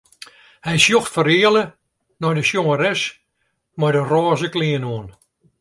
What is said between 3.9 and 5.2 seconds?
de rôze klean oan.